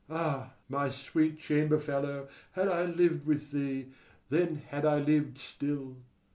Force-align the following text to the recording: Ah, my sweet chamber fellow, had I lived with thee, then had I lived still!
Ah, 0.09 0.55
my 0.67 0.89
sweet 0.89 1.37
chamber 1.37 1.79
fellow, 1.79 2.27
had 2.53 2.67
I 2.67 2.85
lived 2.85 3.27
with 3.27 3.51
thee, 3.51 3.93
then 4.31 4.55
had 4.69 4.83
I 4.83 4.97
lived 4.97 5.37
still! 5.37 5.97